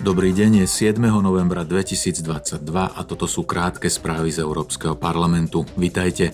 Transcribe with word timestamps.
Dobrý 0.00 0.32
deň, 0.32 0.64
je 0.64 0.96
7. 0.96 0.96
novembra 0.96 1.60
2022 1.60 2.24
a 2.72 3.00
toto 3.04 3.28
sú 3.28 3.44
krátke 3.44 3.84
správy 3.92 4.32
z 4.32 4.40
Európskeho 4.40 4.96
parlamentu. 4.96 5.68
Vitajte. 5.76 6.32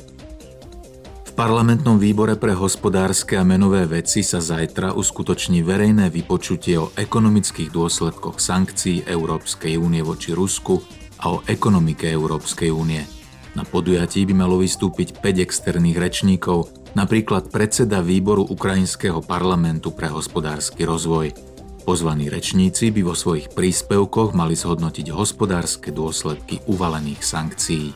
V 1.27 1.33
parlamentnom 1.35 1.99
výbore 1.99 2.39
pre 2.39 2.55
hospodárske 2.55 3.35
a 3.35 3.43
menové 3.43 3.83
veci 3.91 4.23
sa 4.23 4.39
zajtra 4.39 4.95
uskutoční 4.95 5.67
verejné 5.67 6.15
vypočutie 6.15 6.79
o 6.79 6.95
ekonomických 6.95 7.75
dôsledkoch 7.75 8.39
sankcií 8.39 9.03
Európskej 9.03 9.75
únie 9.75 9.99
voči 9.99 10.31
Rusku 10.31 10.79
a 11.27 11.35
o 11.35 11.43
ekonomike 11.51 12.07
Európskej 12.07 12.71
únie. 12.71 13.03
Na 13.59 13.67
podujatí 13.67 14.31
by 14.31 14.47
malo 14.47 14.63
vystúpiť 14.63 15.19
5 15.19 15.43
externých 15.43 15.99
rečníkov, 15.99 16.71
napríklad 16.95 17.51
predseda 17.51 17.99
výboru 17.99 18.47
Ukrajinského 18.47 19.27
parlamentu 19.27 19.91
pre 19.91 20.07
hospodársky 20.07 20.87
rozvoj– 20.87 21.35
Pozvaní 21.87 22.27
rečníci 22.27 22.91
by 22.91 23.07
vo 23.07 23.15
svojich 23.15 23.55
príspevkoch 23.55 24.35
mali 24.35 24.59
zhodnotiť 24.59 25.07
hospodárske 25.15 25.95
dôsledky 25.95 26.59
uvalených 26.67 27.23
sankcií. 27.23 27.95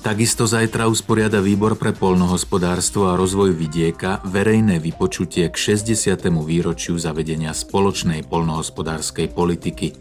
Takisto 0.00 0.48
zajtra 0.48 0.88
usporiada 0.88 1.44
Výbor 1.44 1.76
pre 1.76 1.92
polnohospodárstvo 1.92 3.12
a 3.12 3.20
rozvoj 3.20 3.52
vidieka 3.52 4.24
verejné 4.24 4.80
vypočutie 4.80 5.52
k 5.52 5.76
60. 5.76 6.32
výročiu 6.40 6.96
zavedenia 6.96 7.52
spoločnej 7.52 8.24
polnohospodárskej 8.32 9.28
politiky. 9.36 9.92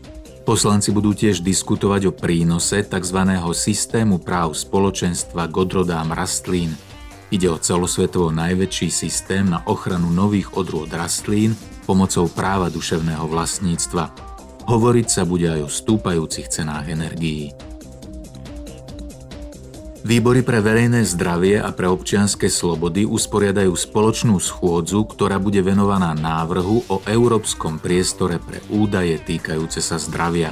Poslanci 0.47 0.95
budú 0.95 1.11
tiež 1.11 1.43
diskutovať 1.43 2.09
o 2.09 2.15
prínose 2.15 2.79
tzv. 2.81 3.19
systému 3.51 4.23
práv 4.23 4.55
spoločenstva 4.55 5.51
k 5.51 5.55
odrodám 5.59 6.15
rastlín– 6.15 6.71
Ide 7.31 7.47
o 7.47 7.55
celosvetovo 7.55 8.27
najväčší 8.35 8.91
systém 8.91 9.47
na 9.47 9.63
ochranu 9.63 10.11
nových 10.11 10.51
odrôd 10.59 10.91
rastlín 10.91 11.55
pomocou 11.87 12.27
práva 12.27 12.67
duševného 12.67 13.23
vlastníctva. 13.23 14.11
Hovoriť 14.67 15.07
sa 15.07 15.23
bude 15.23 15.47
aj 15.47 15.63
o 15.63 15.69
stúpajúcich 15.71 16.51
cenách 16.51 16.91
energií. 16.91 17.55
Výbory 20.03 20.43
pre 20.43 20.59
verejné 20.59 21.07
zdravie 21.07 21.55
a 21.61 21.71
pre 21.71 21.87
občianske 21.87 22.51
slobody 22.51 23.07
usporiadajú 23.07 23.71
spoločnú 23.79 24.35
schôdzu, 24.35 25.07
ktorá 25.07 25.39
bude 25.39 25.63
venovaná 25.63 26.11
návrhu 26.11 26.83
o 26.91 26.99
európskom 27.07 27.79
priestore 27.79 28.43
pre 28.43 28.59
údaje 28.75 29.15
týkajúce 29.23 29.79
sa 29.79 29.95
zdravia. 29.95 30.51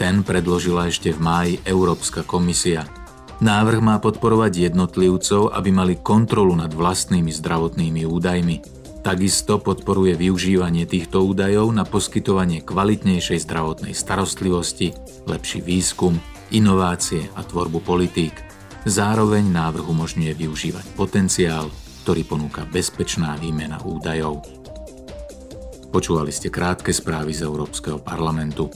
Ten 0.00 0.26
predložila 0.26 0.90
ešte 0.90 1.14
v 1.14 1.22
máji 1.22 1.54
Európska 1.62 2.26
komisia– 2.26 2.82
Návrh 3.36 3.84
má 3.84 4.00
podporovať 4.00 4.72
jednotlivcov, 4.72 5.52
aby 5.52 5.68
mali 5.68 6.00
kontrolu 6.00 6.56
nad 6.56 6.72
vlastnými 6.72 7.28
zdravotnými 7.28 8.08
údajmi. 8.08 8.56
Takisto 9.04 9.60
podporuje 9.60 10.16
využívanie 10.16 10.88
týchto 10.88 11.20
údajov 11.20 11.68
na 11.68 11.84
poskytovanie 11.84 12.64
kvalitnejšej 12.64 13.44
zdravotnej 13.44 13.92
starostlivosti, 13.92 14.96
lepší 15.28 15.60
výskum, 15.60 16.16
inovácie 16.48 17.28
a 17.36 17.44
tvorbu 17.44 17.84
politík. 17.84 18.32
Zároveň 18.88 19.52
návrh 19.52 19.84
umožňuje 19.84 20.32
využívať 20.32 20.86
potenciál, 20.96 21.68
ktorý 22.08 22.24
ponúka 22.24 22.64
bezpečná 22.64 23.36
výmena 23.36 23.84
údajov. 23.84 24.48
Počúvali 25.92 26.32
ste 26.32 26.48
krátke 26.48 26.88
správy 26.88 27.36
z 27.36 27.44
Európskeho 27.44 28.00
parlamentu. 28.00 28.72